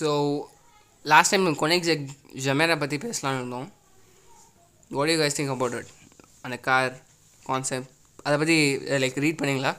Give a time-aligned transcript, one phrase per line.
[0.00, 0.10] So
[1.12, 2.04] last time Koenigsegg
[2.46, 3.68] Gemera பற்றி பேசலாம்னு இருந்தோம்.
[4.96, 5.88] What you guys think about it?
[6.46, 6.94] அந்த கார்
[7.48, 7.90] கான்செப்ட்
[8.26, 8.56] அதை பற்றி
[9.02, 9.72] லைக் ரீட் பண்ணீங்களா?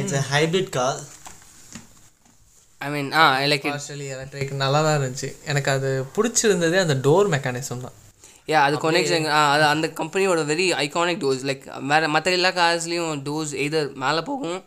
[0.00, 1.00] It's a hybrid car
[2.80, 5.30] I mean ah like partially electric நல்லா தான் இருந்துச்சு.
[5.52, 7.96] எனக்கு அது பிடிச்சிருந்ததே அந்த டோர் மெக்கானிசம் தான்.
[8.52, 13.52] யா அது கொனெக்ஷன் அது அந்த கம்பெனியோட வெரி ஐகானிக் டோஸ் லைக் வேறு மற்ற எல்லா கார்ஸ்லேயும் டோஸ்
[13.66, 14.58] எதர் மேலே போகும்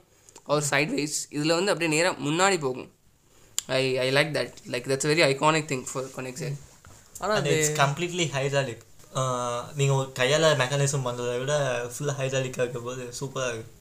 [0.53, 2.89] ஒரு சைட் வைஸ் இதில் வந்து அப்படியே நேராக முன்னாடி போகும்.
[3.67, 6.57] I I like that like that's very iconic thing for connection
[7.19, 8.83] ஆனால் அண்ட் இட்ஸ் கம்ப்ளீட்லி ஹைட்ராலிக்
[9.75, 11.55] நீங்கள் கையால் மெக்கானிசம் பண்ணுறதை விட
[11.93, 13.71] ஃபுல்லாக ஹைட்ராலிக்காக இருக்கும்போது சூப்பராக இருக்கு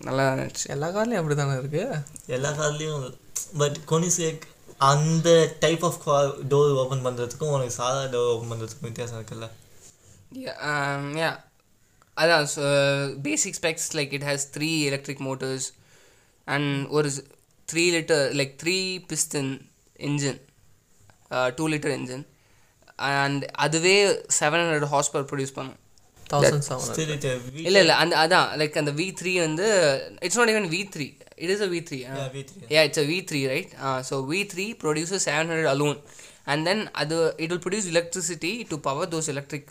[0.00, 0.64] நல்லா இருந்துச்சு.
[0.74, 1.82] எல்லா கார்லையும் அப்படி தானே இருக்கு?
[2.26, 3.02] எல்லா கார்லேயும்
[3.60, 4.42] பட் கொனிசேக்
[4.78, 5.28] அந்த
[5.60, 9.48] type of car door open பண்ணுறதுக்கும் உனக்கு சாதா டோர் ஓப்பன் பண்ணுறதுக்கும் வித்தியாசம் இருக்குல்ல?
[11.20, 11.30] யா
[12.16, 12.48] அதான்
[13.22, 15.68] basic specs like it has three electric motors
[16.46, 17.10] and ஒரு
[17.72, 18.76] three litre like three
[19.10, 19.52] piston
[20.00, 20.40] engine
[21.58, 22.24] two litre engine
[23.12, 23.96] and அதுவே
[24.40, 25.78] seven hundred horsepower produce பண்ணும்
[26.26, 29.66] thousand seven Still it a V- இல்லை இல்லை அந்த அதான் like அந்த V three வந்து
[30.26, 31.06] it's not even V three
[31.42, 32.52] it is a V three yeah, V3.
[32.70, 32.84] yeah.
[32.86, 33.70] It's a v3 right?
[33.80, 35.98] Uh, so v3 produces 700 alone.
[36.46, 39.66] And then other it will produce electricity to power those electric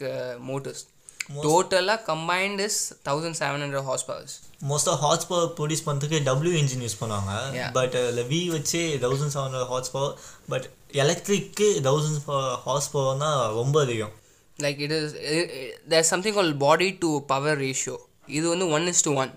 [1.22, 4.26] uh, motors total combined is 1700 horsepower.
[4.70, 7.32] Most of horsepower produce பண்ணுறதுக்கு W engine use பண்ணுவாங்க.
[7.78, 10.14] But அதில் V வச்சு thousand seven hundred horsepower
[10.52, 10.66] but
[11.04, 12.20] electric thousand
[12.66, 14.14] ஹார்ஸ் பவர்னா ரொம்ப அதிகம்.
[14.58, 17.96] Like it is it, it, there's something called body to power ratio.
[18.38, 19.32] இது வந்து ஒன் இஸ் டு ஒன்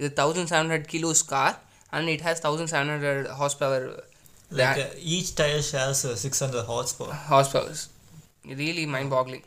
[0.00, 1.56] இது thousand seven hundred kilos car
[1.92, 3.28] and it has thousand seven hundred
[3.62, 3.86] horsepower
[4.50, 4.78] like
[5.16, 7.16] each tyre shares six hundred horsepower
[7.56, 7.82] horsepowers
[8.60, 9.44] really mind boggling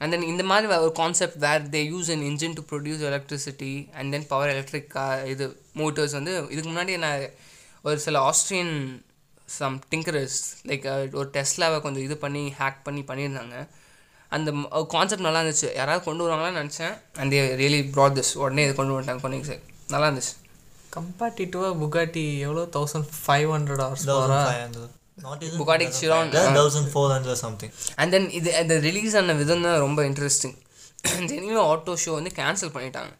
[0.00, 4.10] and then இந்த மாதிரி ஒரு concept where they use an engine to produce electricity and
[4.14, 4.96] then power electric
[5.32, 5.46] இது
[5.80, 7.24] motors வந்து இதுக்கு முன்னாடி நான்
[7.82, 8.74] ஒரு சில ஆஸ்ட்ரியன்
[9.58, 13.56] சம் டிங்கரஸ் லைக் ஒரு டெஸ்லாவை கொஞ்சம் இது பண்ணி ஹேக் பண்ணி பண்ணியிருந்தாங்க.
[14.28, 14.52] அந்த
[14.94, 15.68] கான்செப்ட் நல்லா இருந்துச்சு.
[15.74, 16.94] யாராவது கொண்டு வருவாங்களான்னு நினச்சேன்.
[17.20, 20.34] அண்ட் ரியலி ப்ராட் திஸ் உடனே இது கொண்டு வந்துட்டாங்க கொனிக் சார் நல்லா இருந்துச்சு.
[20.96, 24.06] கம்பேட்டிட்டிவாக புகாட்டி எவ்வளோ thousand five hundred hours
[25.58, 26.28] Bugatti Chiron,
[26.60, 30.56] thousand four hundred something and then இது அந்த ரிலீஸ் ஆன விதம் தான் ரொம்ப இன்ட்ரெஸ்டிங்
[31.32, 33.12] ஜெனிவோ ஆட்டோ ஷோ வந்து கேன்சல் பண்ணிட்டாங்க.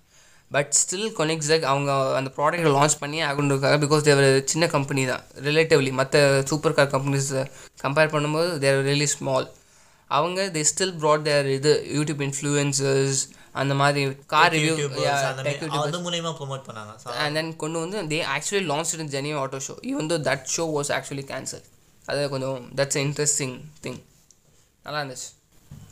[0.50, 5.22] பட் ஸ்டில் கொனெக்ஸக் அவங்க அந்த ப்ராடக்ட்டை லான்ச் பண்ணி ஆகணுக்காக பிகாஸ் தேவர் சின்ன கம்பெனி தான்.
[5.48, 7.28] ரிலேட்டிவ்லி மற்ற சூப்பர் கார் கம்பெனிஸ்
[7.84, 9.46] கம்பேர் பண்ணும்போது தேர் ரியலி ஸ்மால்
[10.10, 13.20] அவங்க தே ஸ்டில் ப்ராட் தேர் இது யூடியூப் இன்ஃப்ளூயன்சர்ஸ்
[13.62, 14.02] அந்த மாதிரி
[14.34, 14.74] கார் ரிவ்யூ
[15.84, 16.92] அது மூலயமா ப்ரொமோட் பண்ணாங்க.
[17.24, 20.66] அண்ட் தென் கொண்டு வந்து they actually launch in Geneva auto show even though that show
[20.78, 21.64] was actually cancel
[22.10, 24.00] அது கொஞ்சம் தட்ஸ் இன்ட்ரெஸ்டிங் திங்
[24.86, 25.28] நல்லா இருந்துச்சு.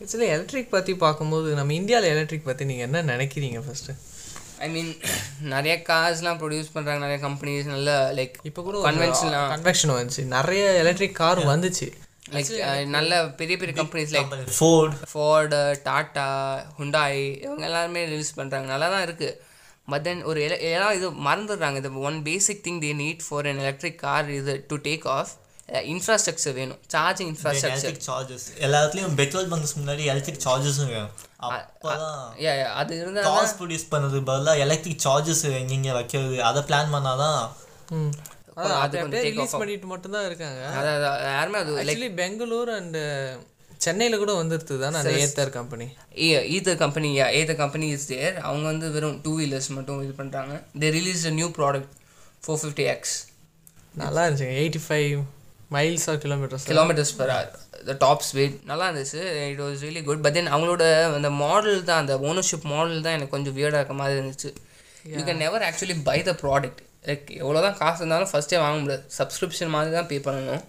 [0.02, 3.94] ஆக்சுவலி எலக்ட்ரிக் பற்றி பார்க்கும்போது நம்ம இந்தியாவில் எலக்ட்ரிக் பற்றி நீங்கள் என்ன நினைக்கிறீங்க ஃபஸ்ட்டு
[4.64, 4.90] ஐ மீன்
[5.52, 10.24] நிறைய கார்ஸ்லாம் ப்ரொடியூஸ் பண்ணுறாங்க நிறைய கம்பெனிஸ் நல்ல லைக் இப்போ கூட கன்வென்ஷன்லாம் கன்வெக்ஷன் வந்துச்சு.
[10.36, 11.88] நிறைய எலக்ட்ரிக் கார் வந்துச்சு.
[12.34, 12.50] லைக்
[12.96, 14.92] நல்ல பெரிய பெரிய companies like Ford.
[15.12, 15.58] Ford
[15.88, 16.28] Tata
[16.78, 19.36] Hyundai இவங்க எல்லாருமே ரிலீஸ் பண்ணுறாங்க நல்லா தான் இருக்குது
[19.92, 21.76] பட் தென் ஒரு எல எல்லாம் இது மறந்துடுறாங்க.
[21.82, 25.32] இது one basic thing they need for an electric car இது டு டேக் ஆஃப்
[25.90, 26.80] இன்ஃப்ராஸ்ட்ரக்சர் வேணும்.
[26.94, 31.12] சார்ஜிங் இன்ஃப்ராஸ்ட்ரக்சர் சார்ஜஸ் எல்லா இடத்துலையும் பெட்ரோல் பங்க்ஸ் முன்னாடி எலக்ட்ரிக் சார்ஜஸும் வேணும்
[32.76, 37.40] அது இருந்தால் காஸ் ப்ரொடியூஸ் பண்ணது பதிலாக எலக்ட்ரிக் சார்ஜஸ் எங்கெங்க வைக்கிறது அதை பிளான் பண்ணாதான்
[37.94, 38.12] ம்.
[38.76, 38.96] அது
[39.26, 40.60] ரிலீஸ் பண்ணிட்டு மட்டும்தான் இருக்காங்க.
[41.30, 42.98] யாருமே அது ஆக்சுவலி பெங்களூர் அண்ட்
[43.80, 45.86] சென்னையில் கூட வந்துருது தானே அந்த Ather company
[46.54, 47.08] Ather company
[47.38, 50.52] Ather company is there அவங்க வந்து வெறும் டூ வீலர்ஸ் மட்டும் இது பண்ணுறாங்க
[50.82, 51.92] they release a new product
[52.44, 53.16] four fifty X
[53.94, 55.16] நல்லா இருந்துச்சுங்க eighty five
[55.76, 57.50] miles or kilometres kilometres per hour
[57.88, 59.20] the top speed நல்லா இருந்துச்சு.
[59.52, 60.84] It was really good but then அவங்களோட
[61.18, 64.50] அந்த மாடல் தான் அந்த ஓனர்ஷிப் மாடல் தான் எனக்கு கொஞ்சம் வியர்டாக இருக்க மாதிரி இருந்துச்சு.
[65.14, 69.04] You can never actually buy the product like எவ்வளோ தான் காசு இருந்தாலும் ஃபஸ்ட்டே வாங்க முடியாது.
[69.20, 70.62] சப்ஸ்கிரிப்ஷன் மாதிரி தான் பே பண்ணணும்.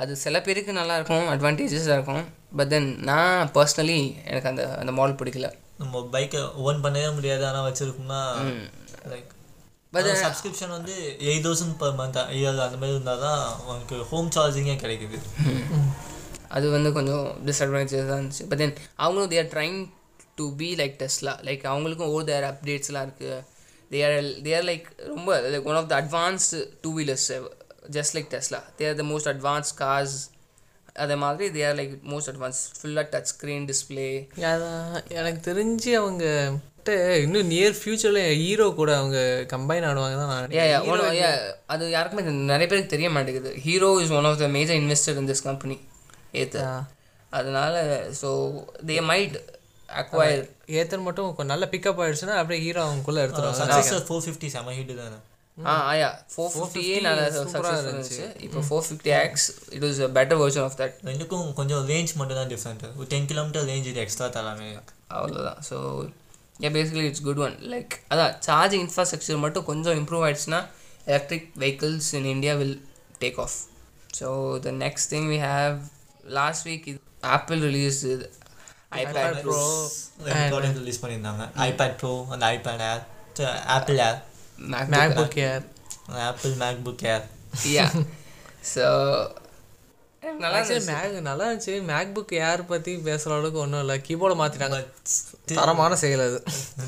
[0.00, 2.24] அது சில பேருக்கு நல்லா இருக்கும் அட்வான்டேஜஸாக இருக்கும்.
[2.58, 5.48] பட் தென் நான் பர்சனலி எனக்கு அந்த அந்த மாடல் பிடிக்கல.
[5.80, 7.44] நம்ம பைக்கை ஓன் பண்ணவே முடியாது.
[7.48, 8.20] ஆனால் வச்சிருக்கோம்னா
[9.12, 9.32] லைக்
[9.92, 10.94] சப்ஸ்கிரிப்ஷன் வந்து
[11.28, 15.18] eight thousand per month year அந்த மாதிரி இருந்தால் தான் உனக்கு ஹோம் சார்ஜிங்கே கிடைக்குது.
[16.56, 18.44] அது வந்து கொஞ்சம் டிஸ்அட்வான்டேஜஸ் தான் இருந்துச்சு.
[18.48, 19.78] பட் தென் அவங்களும் they're trying
[20.36, 23.38] to be like Tesla like அவங்களுக்கும் ஓ தேர் அப்டேட்ஸ்லாம் இருக்குது
[23.90, 27.28] தேர் தேர் லைக் ரொம்ப like one of the advanced two wheelers
[27.90, 30.16] just like Tesla they're the most advance cars
[30.96, 34.08] அதே மாதிரி தேர் லைக் மோஸ்ட் அட்வான்ஸ் ஃபுல்லாக touch screen display
[35.14, 36.24] எனக்கு தெரிஞ்சு அவங்க
[36.88, 39.18] கிட்ட இன்னும் நியர் ஃபியூச்சரில் ஹீரோ கூட அவங்க
[39.52, 40.46] கம்பைன் ஆடுவாங்க தான் நான்
[41.74, 43.50] அது யாருக்குமே நிறைய பேருக்கு தெரிய மாட்டேங்குது.
[43.66, 45.78] Hero is one of the major investor in this company
[46.42, 46.80] ஏத்து Yeah.
[47.32, 47.74] அதனால
[48.18, 48.28] so
[48.88, 49.34] they might
[50.00, 50.44] acquire
[50.80, 54.04] Ather மட்டும் கொஞ்சம் நல்ல பிக்கப் ஆயிடுச்சுன்னா அப்படியே ஹீரோ அவங்களுக்குள்ள எடுத்துருவாங்க.
[54.08, 55.18] ஃபோர் ஃபிஃப்டி செம ஹிட் தானே?
[55.56, 58.26] ஆ ஆயா ஃபோர் ஃபிஃப்டியே நல்ல சக்ஸஸ் இருந்துச்சு.
[58.46, 59.46] இப்போ four fifty X
[59.76, 63.28] it was a better version of that ரெண்டுக்கும் கொஞ்சம் ரேஞ்ச் மட்டும் தான் டிஃப்ரெண்ட் ஒரு டென்
[63.32, 64.70] கிலோமீட்டர் ரேஞ்ச் இது எக்ஸ்ட்ரா தராமே.
[65.18, 65.76] அவ்வளோதான் so
[66.60, 70.60] uh basically it's good one like அதான் சார்ஜிங் இன்ஃப்ராஸ்ட்ரக்சர் மட்டும் கொஞ்சம் இம்ப்ரூவ் ஆயிடுச்சுன்னா
[71.06, 72.76] electric vehicles in India will
[73.22, 73.56] take off
[74.18, 74.28] so
[74.66, 75.76] the next thing we have
[76.38, 76.98] last week இது
[77.34, 78.00] Apple release
[78.98, 79.60] iPad Pro
[80.24, 81.44] product release பண்ணியிருந்தாங்க.
[81.66, 83.02] IPad Pro அந்த iPad Air
[83.76, 84.18] Apple Air
[84.94, 85.64] MacBook Air
[86.28, 87.24] Apple MacBook Air
[87.72, 87.86] yeah
[88.74, 88.86] so
[90.22, 90.60] நல்லா
[90.90, 91.74] Mac நல்லா இருந்துச்சு.
[91.90, 93.96] MacBook Air பற்றி பேசுகிற அளவுக்கு ஒன்றும் இல்லை.
[94.06, 94.78] கீபோர்டை மாற்றிட்டாங்க
[95.52, 96.38] தரமான செயல் அது.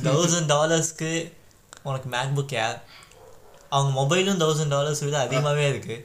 [0.08, 1.12] தௌசண்ட் டாலர்ஸ்க்கு
[1.88, 2.78] உனக்கு மேக்புக் ஏர்
[3.76, 6.04] அவங்க மொபைலும் தௌசண்ட் டாலர்ஸ் விட அதிகமாகவே இருக்குது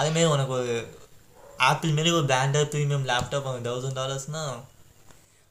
[0.00, 0.74] அதுமாரி உனக்கு ஒரு
[1.68, 4.56] ஆப்பிள் மாரி ஒரு பிராண்டட் ப்ரீமியம் லேப்டாப் அவங்க தௌசண்ட் டாலர்ஸ்னால்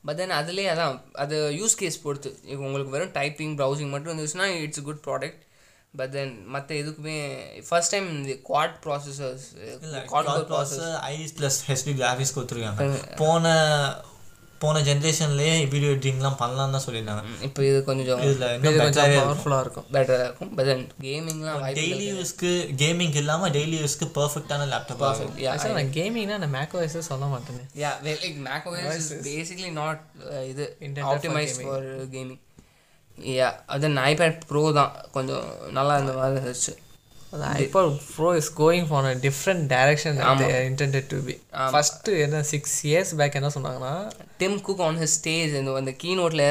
[0.04, 2.32] பட் தென் அதுலேயே அதான் அது யூஸ் கேஸ் பொறுத்து.
[2.52, 5.42] இப்போ உங்களுக்கு வெறும் டைப்பிங் ப்ரௌசிங் மட்டும் இருந்துச்சுன்னா it's good product
[6.00, 7.18] but then மற்ற எதுக்குமே
[7.70, 9.46] ஃபர்ஸ்ட் டைம் இந்த quad processors
[10.12, 12.90] quad process processor Iris plus HD graphics கொடுத்துருக்காங்க.
[13.24, 13.56] போன
[14.64, 17.32] போன ஜென்ரேஷன்லேயே வீடியோ எடிட்டிங்லாம் பண்ணலாம்னு தான் சொல்லியிருந்தாங்க.
[17.48, 19.88] இப்போ இது கொஞ்சம் இதில் கொஞ்சம் பவர்ஃபுல்லாக இருக்கும்.
[19.96, 20.52] பெட்டராக இருக்கும்.
[20.58, 22.52] பட் தென் கேமிங்லாம் டெய்லி யூஸ்க்கு
[22.82, 27.66] கேமிங் இல்லாமல் டெய்லி யூஸ்க்கு பர்ஃபெக்டான லேப்டாப் ஆகும் யா நான் கேமிங்னா நான் மேக் வாய்ஸே சொல்ல மாட்டேனே.
[27.84, 30.02] Yeah like Mac OS basically not
[30.52, 30.66] இது
[31.12, 32.42] ஆப்டிமைஸ் ஃபார் கேமிங்
[33.68, 34.94] அது ஐபேட் ப்ரோ தான்.
[35.12, 36.74] கொஞ்சம் நல்லா இருந்த மாதிரி இருந்துச்சு
[37.56, 40.18] iPad Pro is going for a different direction
[40.68, 41.34] intended to be
[41.74, 43.94] first என்ன சிக்ஸ் இயர்ஸ் பேக் என்ன சொன்னாங்கன்னா
[44.38, 46.46] Tim Cook on his stage இந்த அந்த கீனோட்டில்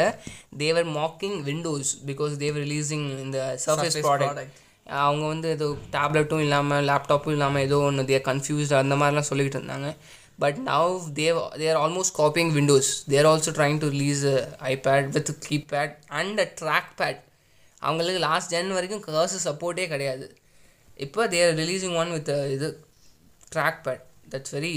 [0.56, 4.60] they were mocking Windows because they were releasing இந்த சர்ஃபேஸ் ப்ராடக்ட்
[5.02, 9.90] அவங்க வந்து ஏதோ டேப்லெட்டும் இல்லாமல் லேப்டாப்பும் இல்லாமல் ஏதோ ஒன்று தேர் கன்ஃபியூஸ்ட் அந்த மாதிரிலாம் சொல்லிக்கிட்டு இருந்தாங்க.
[10.42, 14.24] But now they've they're almost copying Windows they're also trying to release
[14.72, 16.46] iPad with keypad and a
[17.00, 17.20] trackpad
[17.82, 20.26] அவங்களுக்கு லாஸ்ட் ஜென் வரைக்கும் கர்ஸ் சப்போர்ட்டே கிடையாது.
[21.06, 22.68] இப்போ தேர் ரிலீசிங் ஒன் வித் இது
[23.86, 24.04] trackpad
[24.34, 24.74] that's very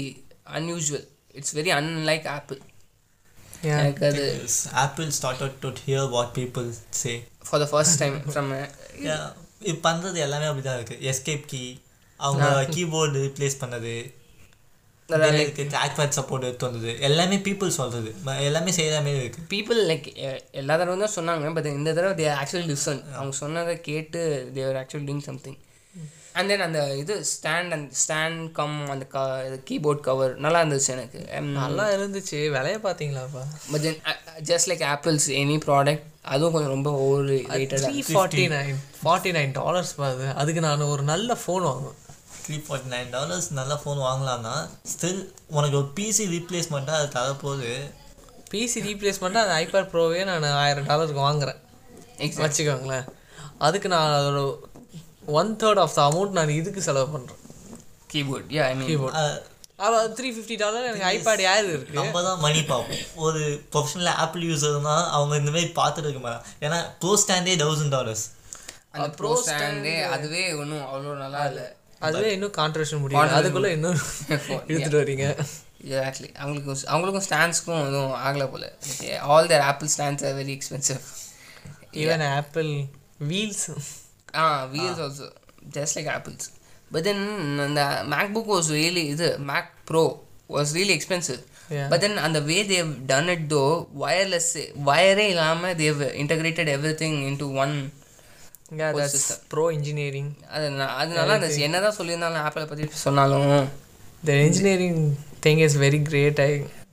[0.58, 1.06] unusual
[1.38, 2.60] it's very unlike Apple
[3.72, 4.24] எனக்கு அது
[4.84, 6.66] Apple started to hear what people
[7.00, 7.14] say.
[7.48, 8.50] For the first time from
[9.08, 9.24] Yeah,
[9.68, 11.62] இது பண்ணுறது எல்லாமே அப்படி தான் இருக்குது எஸ்கேப் கீ
[12.20, 12.46] அவங்க
[12.76, 13.94] கீபோர்டு ரீப்ளேஸ் பண்ணது.
[15.10, 16.90] ட்ராக் பேட் சப்போர்ட் எடுத்து வந்தது.
[17.08, 18.10] எல்லாமே பீப்புள் சொல்கிறது
[18.48, 20.08] எல்லாமே செய்கிற மாதிரி இருக்குது பீப்புள் லைக்
[20.60, 24.20] எல்லா தடவை தான் சொன்னாங்க பட் இந்த தடவை தே ஆக்சுவலி லிசன் அவங்க சொன்னதை கேட்டு
[24.56, 25.58] they're actually doing something
[26.38, 29.22] and then அந்த இது ஸ்டாண்ட் அந்த ஸ்டாண்ட் கம் அந்த க
[29.68, 31.20] கீபோர்ட் கவர் நல்லா இருந்துச்சு எனக்கு.
[31.60, 32.38] நல்லா இருந்துச்சு.
[32.56, 33.44] விலைய பார்த்தீங்களாப்பா?
[33.72, 33.98] But then
[34.50, 36.04] just like Apple's any product
[36.34, 41.04] அதுவும் கொஞ்சம் ரொம்ப over ரேட்டடாக three forty nine forty nine dollars பாது அதுக்கு நான் ஒரு
[41.12, 41.98] நல்ல ஃபோன் வாங்குவேன்.
[42.48, 44.52] த்ரீ ஃபார்ட்டி நைன் டாலர்ஸ் நல்ல ஃபோன் வாங்கலாம்னா
[44.92, 45.22] ஸ்டில்
[45.56, 47.70] உனக்கு ஒரு பிசி ரீப்ளேஸ்மெண்ட்டாக அது தரப்போது
[48.52, 51.58] பிசி ரீப்ளேஸ்மெண்ட்டாக அந்த ஐபேட் ப்ரோவே நான் ஆயிரம் டாலருக்கு வாங்குறேன்.
[52.44, 53.06] வச்சுக்கோங்களேன்.
[53.66, 54.40] அதுக்கு நான் அதோட
[55.40, 57.42] one third of the amount நான் இதுக்கு செலவு பண்ணுறேன்
[58.12, 59.18] keyboard yeah I mean keyboard
[59.86, 61.96] அவள் த்ரீ ஃபிஃப்டி டாலர் எனக்கு ஐபேட் யார் இருக்கு?
[61.98, 63.42] நம்ம தான் மணி பார்ப்போம் ஒரு
[63.74, 66.54] ப்ரொஃபஷனல் ஆப்பிள் யூஸர்னா அவங்க இந்த மாதிரி பார்த்துட்டு இருக்க மாட்டாங்க.
[66.66, 68.24] ஏன்னா ப்ரோ ஸ்டாண்டே தௌசண்ட் டாலர்ஸ்
[68.94, 71.66] அந்த ப்ரோ ஸ்டாண்டே அதுவே ஒன்றும் அவ்வளோ நல்லா இல்லை.
[72.06, 73.98] அதுவே இன்னும் கான்ட்ரவர்ஷன் முடியும் அதுக்குள்ளே இன்னும்
[74.70, 75.26] இழுத்துட்டு வரீங்க.
[75.84, 78.64] எக்ஸாக்ட்லி அவங்களுக்கு அவங்களுக்கும் ஸ்டாண்ட்ஸ்க்கும் எதுவும் ஆகலை போல.
[79.34, 81.02] All their Apple stands are very expensive
[82.02, 82.70] even Apple
[83.32, 83.66] wheels
[84.42, 85.28] ah wheels also
[85.76, 86.48] just like Apple's
[86.94, 87.24] but then
[87.66, 87.82] அந்த
[88.14, 90.04] மேக் புக் வாஸ் ரியலி இது Mac Pro
[90.56, 91.40] was really expensive
[91.70, 91.86] Yeah.
[91.92, 93.64] But then அந்த way they've done it though
[94.02, 94.52] wireless
[94.86, 96.70] வயரே இல்லாமல் they've integrated
[97.02, 97.74] everything into one
[99.48, 101.62] pro engineering அது ந- அது நல்லா இருந்துச்சு.
[101.66, 103.46] என்ன தான் சொல்லியிருந்தாலும் ஆப்பிளை பற்றி சொன்னாலும்.
[104.22, 105.00] The engineering
[105.42, 106.50] thing is very great I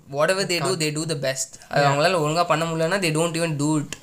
[0.32, 3.56] whatever they do they do the best அது அவங்களால ஒழுங்காக பண்ண முடியலன்னா they don't even
[3.58, 3.96] do it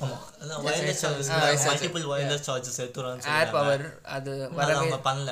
[3.55, 5.31] AirPower அது வரவே அவங்க பண்ணல.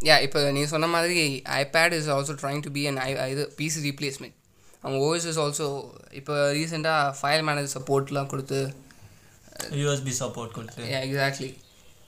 [0.00, 1.16] யா இப்போ நீ சொன்ன மாதிரி
[1.56, 4.36] iPad is also trying to be an I இது பிசி ரீப்ளேஸ்மெண்ட்
[4.82, 5.66] அவங்க ஓஎஸ் இஸ் ஆல்சோ
[6.12, 8.60] இப்போ ரீசெண்டாக ஃபைல் மேனேஜ் சப்போர்ட்லாம் கொடுத்து
[9.79, 11.49] யூஎஸ்பி சப்போர்ட் கொடுத்து எக்ஸாக்ட்லி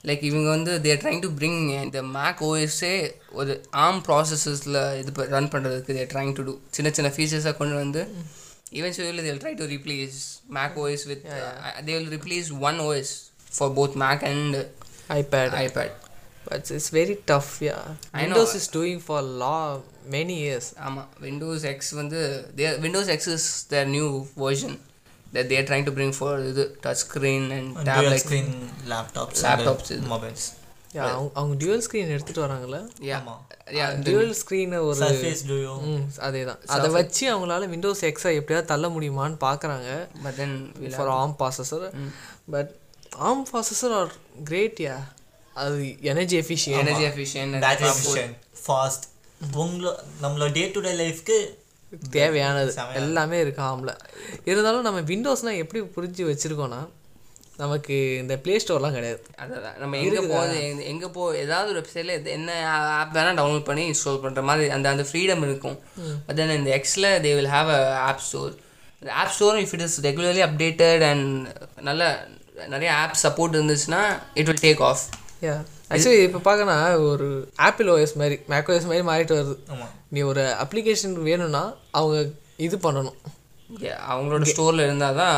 [0.04, 2.92] லைக் இவங்க வந்து தேர் ட்ரைங் டு பிரிங் இந்த மேக் ஓஎஸ்ஸே
[3.32, 3.52] ஒரு
[3.84, 8.02] ஆர்ம் ப்ராசஸஸில் இது ரன் பண்ணுறதுக்கு தேர் ட்ரைங் டு டூ சின்ன சின்ன ஃபீச்சர்ஸாக கொண்டு வந்து
[8.78, 10.18] eventually they'll try to replace
[10.56, 11.24] Mac OS with
[11.86, 13.14] they will replace one OS
[13.52, 14.56] for both Mac and
[15.16, 15.94] iPad iPad
[16.48, 18.20] but it's very tough yeah I know.
[18.22, 19.56] Windows is doing for law
[20.10, 22.20] many years ஆமாம் Windows X வந்து
[22.58, 24.08] the Windows X is their new
[24.44, 24.76] version
[25.33, 28.49] That they are trying to bring for இது touch screen and dual tablet screen
[28.91, 30.03] laptops Laptops இது.
[30.11, 30.43] mobiles.
[31.03, 32.79] அவங்க அவங்க dual screen எடுத்துட்டு வராங்கல்ல?
[33.07, 33.35] யா ஆமா.
[33.77, 35.71] Yeah dual ஸ்க்ரீனை ஒரு surface duo.
[35.87, 39.89] ம் அதே தான் அதை வச்சு அவங்களால விண்டோஸ் எக்ஸை எப்படியாவது தள்ள முடியுமான்னு பார்க்குறாங்க
[40.25, 40.55] but then
[40.95, 41.87] for ARM processor
[42.55, 42.71] but
[43.29, 44.13] ARM processor are
[44.43, 44.97] great yeah
[45.55, 45.79] அது
[46.11, 49.07] energy efficient energy efficient fast
[49.59, 49.91] உங்களோ
[50.23, 51.37] நம்மளோட டே டு டே லைஃப்க்கு
[52.11, 52.71] தேவையானது.
[52.93, 53.91] எல்லாமே இருக்கு ஆம்ல
[54.45, 56.81] இருந்தாலும் நம்ம விண்டோஸ்னால் எப்படி புரிஞ்சு வச்சுருக்கோன்னா
[57.57, 59.23] நமக்கு இந்த ப்ளே ஸ்டோர்லாம் கிடையாது.
[59.41, 62.51] அதான் நம்ம எங்கே போகுது எங்க- எங்க போ ஏதாவது ஒரு வெப்சைட்டில் என்ன
[62.93, 65.77] ஆப் வேணால் டவுன்லோட் பண்ணி இன்ஸ்டால் பண்ணுற மாதிரி அந்த அந்த ஃப்ரீடம் இருக்கும்.
[66.25, 68.53] பட் தென் இந்த எக்ஸில் they will have a app store
[69.01, 71.47] இந்த app store if it is regularly updated and
[71.81, 72.27] நல்ல
[72.67, 74.01] நிறைய ஆப் சப்போர்ட் இருந்துச்சுன்னா
[74.33, 75.03] it will take off
[75.41, 75.55] yeah
[75.91, 76.75] actually இப்போ பார்க்கனா
[77.11, 77.27] ஒரு
[77.67, 79.55] ஆப்பிள் ஓஎஸ் மாதிரி மேக் ஓஎஸ் மாதிரி மாறிட்டு வருது.
[80.15, 81.63] நீ ஒரு அப்ளிகேஷன் வேணும்னா
[81.99, 82.17] அவங்க
[82.67, 83.17] இது பண்ணணும்.
[84.13, 85.37] அவங்களோட ஸ்டோரில் இருந்தால் தான்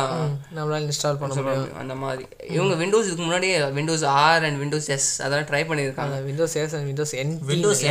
[0.56, 1.76] நம்மளால இன்ஸ்டால் பண்ண முடியும்.
[1.82, 2.24] அந்த மாதிரி.
[2.56, 6.16] இவங்க விண்டோஸ் இதுக்கு முன்னாடியே Windows R and Windows S அதெல்லாம் ட்ரை பண்ணியிருக்காங்க.
[6.28, 7.82] Windows S and Windows N Windows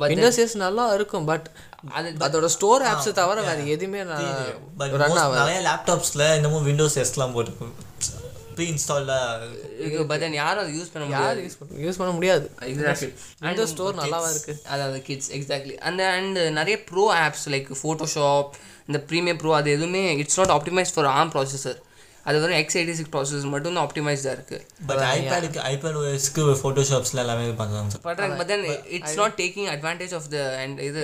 [0.00, 1.46] but Windows S நல்லா இருக்கும் பட்
[1.98, 4.02] அது அதோட ஸ்டோர் ஆப்ஸ் தவிர வேற எதுவுமே
[4.82, 5.40] பட் ரன் ஆகாது.
[5.42, 7.72] நிறைய லேப்டாப்ஸில் இன்னமும் விண்டோஸ் எஸ்லாம் போட்டு
[8.56, 8.66] ப்ரீ
[9.80, 11.40] இருக்கு பட் தென் யாரும் அதை யூஸ் பண்ண முடியாது.
[11.46, 12.46] யூஸ் பண்ண யூஸ் பண்ண முடியாது.
[12.72, 13.10] எக்ஸாக்ட்லி
[13.46, 14.54] விண்டோஸ் ஸ்டோர் நல்லாவா இருக்கு.
[14.74, 18.52] அதாவது கிட்ஸ் எக்ஸாக்ட்லி அந்த அண்ட் நிறைய ப்ரோ ஆப்ஸ் லைக் ஃபோட்டோஷாப்
[18.90, 21.80] இந்த ப்ரீமியர் ப்ரோ அது எதுவுமே it's not optimise for ARM processor
[22.28, 27.20] அது வெறும் எக்ஸ் எயிட்டி சிக்ஸ் ப்ராசஸர் மட்டும் தான் ஆப்டிமைஸ்டாக இருக்குது பட் ஐபேடுக்கு ஐபேட் ஓஎஸ்க்கு ஃபோட்டோஷாப்ஸில்
[27.22, 28.64] எல்லாமே பண்ணுறாங்க but then
[28.98, 31.02] it's not taking advantage of the and இது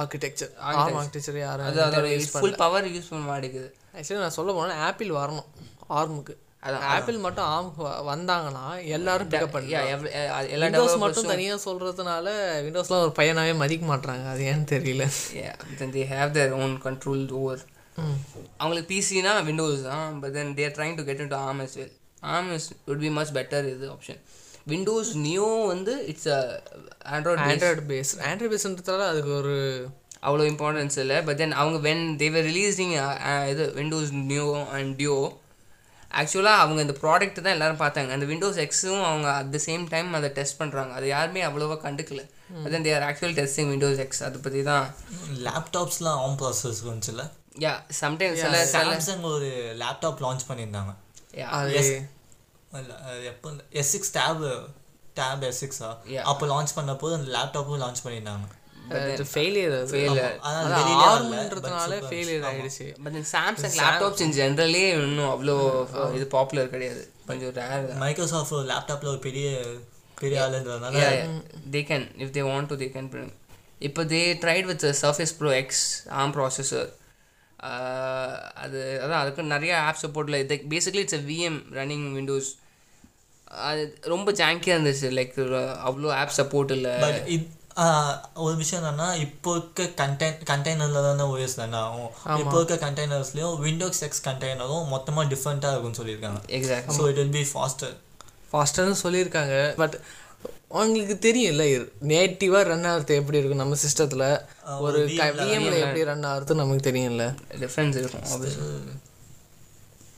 [0.00, 3.68] ஆர்கிடெக்சர் ஆர்கிடெக்சர் யாரும் அது அதோட ஃபுல் பவர் யூஸ் பண்ண மாட்டேங்குது.
[3.96, 5.48] ஆக்சுவலி நான் சொல்ல போனால் ஆப்பிள் வரணும்.
[5.98, 6.34] ஆர்முக்கு
[6.96, 7.70] ஆப்பிள் மட்டும் ஆர்ம்
[8.10, 8.64] வந்தாங்கன்னா
[8.96, 9.72] எல்லாரும் பிக்கப் பண்ணி
[10.54, 12.26] எல்லா விண்டோஸ் மட்டும் தனியாக சொல்கிறதுனால
[12.66, 14.26] விண்டோஸ்லாம் ஒரு பையனாவே மதிக்க மாட்றாங்க.
[14.32, 15.06] அது ஏன்னு தெரியல.
[15.80, 17.58] Then they have their own control over
[18.60, 21.92] அவங்களுக்கு பிசினா விண்டோஸ் தான் but then they're trying to get in to ARM as well.
[22.34, 24.20] ARM is would be much better இது ஆப்ஷன்
[24.72, 26.30] விண்டோஸ் நியோ வந்து it's
[27.14, 29.56] Android Android base Android பேஸ்ன்றதால அதுக்கு ஒரு
[30.26, 32.92] அவ்வளோ importance இல்லை but then அவங்க வென் தேவர் ரிலீஸிங்
[33.52, 34.46] இது Windows new
[34.76, 35.16] and Duo
[36.20, 38.10] ஆக்சுவலாக அவங்க இந்த ப்ராடக்ட் தான் எல்லாரும் பார்த்தாங்க.
[38.16, 42.22] அந்த விண்டோஸ் எக்ஸும் அவங்க அட் த சேம் டைம் அதை டெஸ்ட் பண்ணுறாங்க அது யாருமே அவ்வளோவா கண்டுக்கல.
[42.62, 44.86] But then they're actual testing Windows X அதை பற்றி தான்.
[45.48, 47.24] லேப்டாப்ஸ்லாம் ஆம் ப்ராசஸ் வந்துச்சுல?
[47.66, 49.50] யா சம்டைம்ஸ் சில சாம்சங் ஒரு
[49.84, 50.94] லேப்டாப் லான்ச் பண்ணியிருந்தாங்க.
[51.40, 51.50] Yeah.
[51.58, 51.82] அது
[53.30, 53.48] எப்போ
[53.80, 54.42] S six tab
[55.18, 55.88] tab S சிக்ஸா.
[56.30, 58.46] அப்போ லான்ச் பண்ணப்போ அந்த லேப்டாப்பும் லான்ச் பண்ணியிருந்தாங்க.
[58.88, 63.02] ஃபெயிலியர் ஆர்ம்ன்றதுனால super- ஃபெயிலியர் ஆயிடுச்சு.
[63.02, 67.10] பட் சாம்சங் லேப்டாப்ஸ் இன் ஜென்ரலே இன்னும் அவ்வளோ இது பாப்புலர் கிடையாது.
[67.26, 69.62] கொஞ்சம் ரேர் மைக்ரோசாஃப்ட் ஒரு பெரிய
[70.20, 70.92] ஆளுன்றதுனால
[71.72, 73.32] can if they want to they can bring.
[73.78, 74.02] இப்போ
[74.66, 75.68] with the surface pro x
[76.10, 76.88] arm processor.
[77.62, 82.56] uh, அது அதான் அதுக்கு நிறைய ஆப் சப்போர்ட்டில் இது basically it's VM running Windows
[83.44, 85.10] அது ரொம்ப ஜாங்கியாக இருந்துச்சு.
[85.10, 85.32] லைக்
[85.86, 86.90] அவ்வளோ ஆப் சப்போர்ட் இல்லை.
[88.44, 92.10] ஒரு விஷயம் என்னன்னா இப்போ இருக்க கண்டெய்ன் கண்டெய்னரில் தானே ஓஎஸ் தானே ஆகும்?
[92.40, 96.40] இப்போ இருக்க கண்டெய்னர்ஸ்லையும் விண்டோஸ் எக்ஸ் கண்டெய்னரும் மொத்தமாக டிஃப்ரெண்ட்டாக இருக்கும்னு சொல்லியிருக்காங்க.
[96.58, 97.94] Exact so it will be faster
[98.50, 99.96] ஃபாஸ்டர்னு சொல்லியிருக்காங்க பட்
[100.80, 101.64] உங்களுக்கு தெரியும்ல
[102.10, 104.26] நேட்டிவாக ரன் ஆகிறது எப்படி இருக்கும் நம்ம சிஸ்டத்தில்
[104.86, 107.26] ஒரு விஎம்ல எப்படி ரன் ஆகுறது நமக்கு தெரியும்ல?
[107.62, 108.26] டிஃப்ரென்ஸ் இருக்கும்.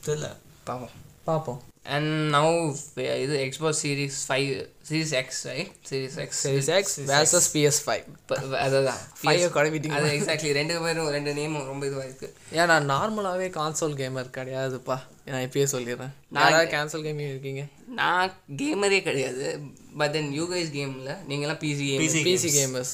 [0.07, 0.29] தெரியல.
[0.67, 0.93] பார்ப்போம்
[1.29, 1.59] பார்ப்போம்
[1.95, 2.55] அண்ட் நவ்
[3.23, 4.49] இது Xbox series five
[4.89, 8.05] series X right series X சரி எக்ஸ் வேர்சஸ் பிஎஸ் ஃபைவ்
[8.65, 9.01] அதுதான்.
[9.23, 9.97] Five குழப்பிட்டீங்க.
[9.99, 14.97] அது எக்ஸாக்ட்லி ரெண்டு பேரும் ரெண்டு நேமும் ரொம்ப இதுவாக இருக்குது ஏன் நான் நார்மலாகவே கான்சோல் கேமர் கிடையாதுப்பா.
[15.31, 16.13] நான் இப்பயே சொல்லிடுறேன்.
[16.39, 17.63] யாராவது கேன்சல் கேமிங் இருக்கீங்க?
[18.01, 19.47] நான் கேமரே கிடையாது.
[20.01, 22.93] பட் தென் யூகைஸ் கேமில் நீங்களாம் PC game PC gamers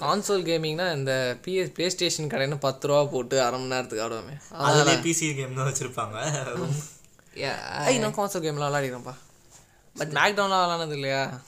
[0.00, 1.12] console கேமிங்னா இந்த
[1.44, 4.34] பிஎஸ் ப்ளே ஸ்டேஷன் கடைன்னு பத்து ரூபா போட்டு அரை மணி நேரத்துக்கு ஆடுவோமே.
[4.68, 6.16] அதுலேயே பிசி கேம் தான் வச்சுருப்பாங்க.
[7.98, 9.14] நான் கான்சோல் கேம்லாம் விளாடிக்கிறேன்ப்பா
[9.96, 11.40] பட் மேக் டவுன்லாம் விளாடுனது இல்லையா?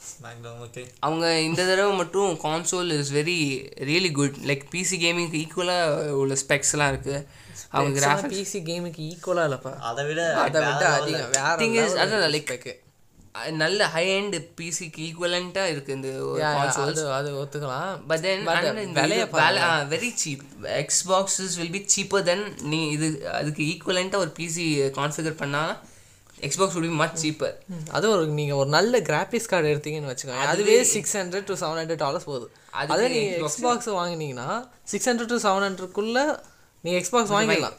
[0.65, 3.37] ஓகே அவங்க இந்த தடவை மட்டும் console is very
[3.89, 7.25] really good like PC கேமிங்க்கு ஈக்குவலாக உள்ள ஸ்பெக்ஸ்லாம் இருக்குது
[7.69, 9.77] அவங்க கிராஃபிக் பிசி கேமுக்கு ஈக்குவலாக இல்லைப்பா.
[9.79, 12.75] அதை விட அதை விட அதிகம் வேற திங் இஸ் அதான் லைக்.
[13.61, 17.95] நல்ல ஹை எண்ட் பிசிக்கு ஈக்குவலண்ட்டாக இருக்குது இந்த Yeah, yeah, கான்சோல் அது ஒத்துக்கலாம்.
[18.09, 18.45] But then
[19.95, 20.43] very cheap
[20.83, 23.07] Xboxes will be cheaper than நீ இது
[23.39, 24.65] அதுக்கு ஈக்குவலண்ட்டாக ஒரு பிசி
[24.99, 25.73] கான்ஃபிகர் பண்ணால்
[26.47, 27.55] Xbox will be much cheaper
[27.97, 30.47] அது ஒரு நீங்கள் ஒரு நல்ல கிராஃபிக்ஸ் கார்டு எடுத்தீங்கன்னு வச்சுக்கோங்க.
[30.53, 32.47] அதுவே six hundred to seven hundred dollars போகுது.
[32.93, 34.49] அதே நீங்கள் எக்ஸ்பாக்ஸ் வாங்கினீங்கன்னா
[34.93, 36.25] சிக்ஸ் ஹண்ட்ரட் டு செவன் ஹண்ட்ரட்குள்ளே
[36.83, 37.77] நீங்கள் எக்ஸ்பாக்ஸ் வாங்கிடலாம்.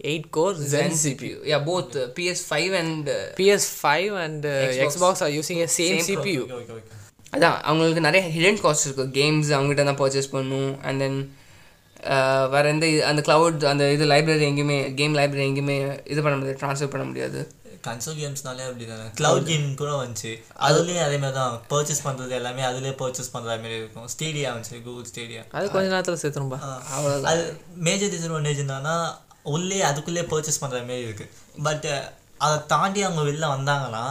[0.00, 4.44] Eight core Zen CPU yeah both uh, PS5 and uh, PS five and
[4.80, 6.94] Xbox are using a same CPU okay okay okay
[7.32, 11.18] அதான் அவங்களுக்கு நிறைய ஹிடன் காஸ்ட் இருக்கும் கேம்ஸ் அவங்ககிட்ட தான் பர்ச்சேஸ் பண்ணணும் அண்ட் தென்
[12.50, 16.58] வேற எந்த இது- அந்த cloud அந்த இது லைப்ரரி எங்கேயுமே கேம் லைப்ரரி எங்கேயுமே இது பண்ண முடியாது
[16.60, 17.40] ட்ரான்ஸ்ஃபர் பண்ண முடியாது.
[17.84, 20.30] கன்சோல் கேம்ஸ்னாலே அப்படி தானே க்ளவுட் கேம் கூட வந்துச்சு.
[20.60, 21.62] அதுலேயும் அதே மாதிரி தான்.
[21.70, 24.08] பர்ச்சேஸ் பண்ணுறது எல்லாமே அதுலேயே பர்ச்சேஸ் பண்ணுற மாதிரி இருக்கும்.
[24.14, 26.58] ஸ்டேடியா வந்துச்சு கூகுள் ஸ்டேடியா அது கொஞ்ச நேரத்தில் சேர்த்துரும்பா.
[27.24, 27.42] அது
[27.80, 28.96] மேஜர் டிஸ்அட்வான்டேஜ் என்னன்னா
[29.54, 31.88] உள்ளே அதுக்குள்ளே பர்ச்சேஸ் பண்ணுற மாதிரி இருக்குது பட்
[32.44, 34.04] அதை தாண்டி அவங்க வெளில வந்தாங்கன்னா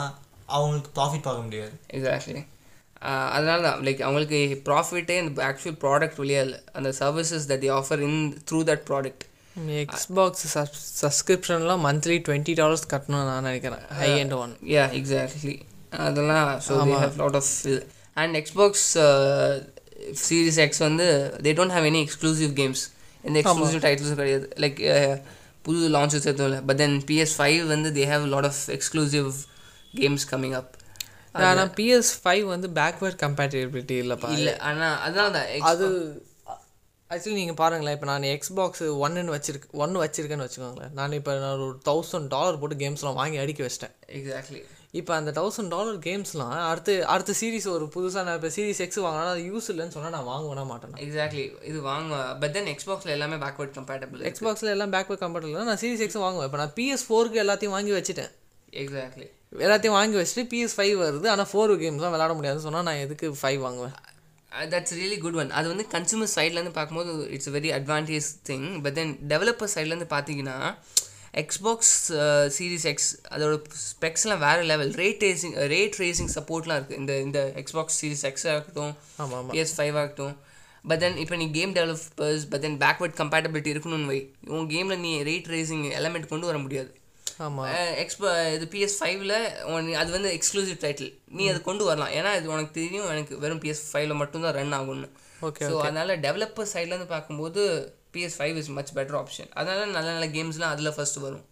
[0.56, 1.74] அவங்களுக்கு ப்ராஃபிட் பார்க்க முடியாது.
[1.98, 2.42] எக்ஸாக்ட்லி
[3.36, 6.60] அதனால தான் லைக் அவங்களுக்கு ப்ராஃபிட்டே இந்த ஆக்சுவல் ப்ராடக்ட் வழியா இல்லை.
[6.78, 9.24] அந்த services that they offer in through that product
[9.84, 10.46] Xbox
[11.04, 13.84] சப்ஸ்கிரிப்ஷன்லாம் monthly twenty dollars கட்டணும்னு நான் நினைக்கிறேன்.
[14.00, 15.56] High and one yeah exactly
[16.08, 16.80] அதெல்லாம் so
[17.22, 17.54] lot of
[18.22, 18.88] and Xbox
[20.26, 21.08] series X வந்து
[21.46, 22.84] they don't have any exclusive games
[23.28, 24.48] எந்த exclusive டைட்டில்ஸும் கிடையாது.
[24.64, 24.80] Like
[25.68, 26.62] புது launches எதுவும் இல்லை.
[26.70, 29.30] பட் தென் பிஎஸ் ஃபைவ் வந்து they have lot of exclusive
[30.00, 30.72] games coming up
[31.48, 34.30] ஆனால் பிஎஸ் ஃபைவ் வந்து பேக்வேர்ட் கம்பேட்டபிலிட்டி இல்லைப்பா.
[34.38, 35.88] இல்லை ஆனால் அதனால தான் அது
[37.14, 37.96] ஆக்சுவலி நீங்கள் பாருங்களேன்.
[37.98, 40.94] இப்போ நான் எக்ஸ்பாக்ஸ் ஒன்னு வச்சிருக்கு ஒன்று வச்சிருக்கேன்னு வச்சுக்கோங்களேன்.
[41.00, 43.94] நான் இப்போ நான் ஒரு தௌசண்ட் டாலர் போட்டு கேம்ஸ்லாம் வாங்கி அடிக்க வச்சிட்டேன்.
[44.18, 44.62] எக்ஸாக்ட்லி
[45.00, 49.32] இப்போ அந்த தௌசண்ட் டாலர் கேம்ஸ்லாம் அடுத்து அடுத்த சீரிஸ் ஒரு புதுசாக நான் இப்போ சீரிஸ் எக்ஸ் வாங்கினா
[49.36, 50.96] அது யூஸ் இல்லைன்னு சொன்னால் நான் வாங்கவே மாட்டேன்?
[51.06, 56.04] எக்ஸாக்ட்லி இது வாங்க பட் தென் எக்ஸ்பாக்ஸில் எல்லாமே பேக்வர்ட் கம்பேட்டபிள் எக்ஸ்பாக்ஸில் எல்லாம் பேக்வேர்ட் கம்பேட்டபிள் நான் சீரிஸ்
[56.08, 56.48] எக்ஸ் வாங்குவேன்.
[56.50, 58.32] இப்போ நான் பிஎஸ் ஃபோருக்கு எல்லாத்தையும் வாங்கி வச்சுட்டேன்.
[58.84, 59.28] எக்ஸாக்ட்லி
[59.66, 61.28] எல்லாத்தையும் வாங்கி வச்சுட்டு பிஎஸ் ஃபைவ் வருது.
[61.34, 63.96] ஆனால் ஃபோர் கேம்ஸ் தான் விளாட முடியாதுன்னு சொன்னால் நான் எதுக்கு ஃபைவ் வாங்குவேன்?
[64.74, 69.12] தட்ஸ் ரியலி குட் ஒன் அது வந்து கன்சூமர் சைட்லேருந்து பார்க்கும்போது it's very advantage thing but then
[69.32, 70.58] developer சைட்லேருந்து பார்த்தீங்கன்னா
[71.44, 71.94] எக்ஸ்பாக்ஸ்
[72.56, 73.54] சீரிஸ் எக்ஸ் அதோட
[73.92, 78.94] ஸ்பெக்ஸ்லாம் வேறு level ray tracing ray tracing சப்போர்ட்லாம் இருக்குது இந்த இந்த எக்ஸ்பாக்ஸ் சீரிஸ் எக்ஸ் ஆகட்டும்
[79.52, 80.36] பிஎஸ் ஃபைவ் ஆகட்டும்
[80.90, 84.20] பட் தென் இப்போ நீ game developers but then backward compatibility இருக்கணும்னு வை.
[84.56, 86.92] உன் கேமில் நீ ரேட் ரேசிங் எலமெண்ட் கொண்டு வர முடியாது.
[87.46, 87.70] ஆமாம்
[88.04, 88.24] எக்ஸ்ப
[88.56, 89.34] இது பிஎஸ் ஃபைவ்ல
[90.02, 92.14] அது வந்து எக்ஸ்க்ளூசிவ் டைட்டில் நீ அது கொண்டு வரலாம்.
[92.20, 95.10] ஏன்னா இது உனக்கு தெரியும் எனக்கு வெறும் பிஎஸ் ஃபைவ்ல மட்டும்தான் ரன் ஆகும்னு.
[95.48, 97.62] ஓகே ஸோ அதனால டெவலப்பர் சைட்லேருந்து பார்க்கும்போது
[98.15, 101.47] PS five is much better option அதனால நல்ல நல்ல கேம்ஸ்லாம் அதில் ஃபர்ஸ்ட் வரும்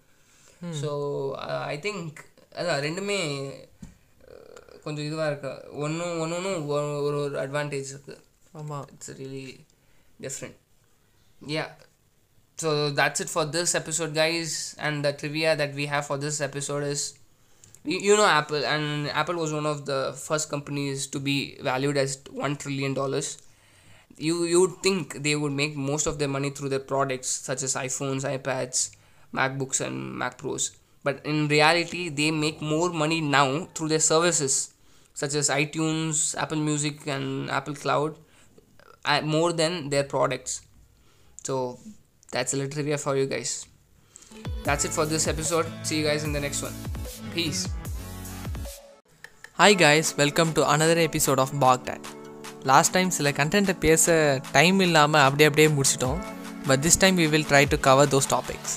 [0.80, 0.90] ஸோ
[1.66, 2.20] ஐ திங்க்
[2.56, 3.18] அதான் ரெண்டுமே
[4.28, 8.18] அஹ், கொஞ்சம் இதுவாக இருக்கு ஒன்றும் ஒன்று ஒன்றும் ஒரு ஒரு அட்வான்டேஜ் இருக்குது
[8.54, 9.46] ஆமாம் it's really
[10.20, 10.56] different
[11.48, 11.68] yeah
[12.58, 16.38] so that's it for this episode guys and the trivia that we have for this
[16.40, 17.02] episode is
[17.84, 21.96] you, you know apple and apple was one of the first companies to be valued
[21.96, 23.28] as 1 trillion dollars
[24.17, 27.63] you you would think they would make most of their money through their products such
[27.63, 28.95] as iPhones, iPads,
[29.33, 30.71] MacBooks, and Mac Pros.
[31.03, 34.73] But in reality, they make more money now through their services
[35.13, 38.17] such as iTunes, Apple Music, and Apple Cloud
[39.05, 40.61] uh, more than their products.
[41.43, 41.79] So
[42.31, 43.67] that's a little trivia for you guys.
[44.63, 45.67] That's it for this episode.
[45.83, 46.73] See you guys in the next one.
[47.33, 47.67] Peace.
[49.55, 51.99] Hi guys, welcome to another episode of Baghdad.
[52.63, 56.17] Last time சில கண்டென்ட்டை பேச time இல்லாமல் அப்படியே அப்படியே முடிச்சிட்டோம்.
[56.67, 58.73] But this time we will try to cover those topics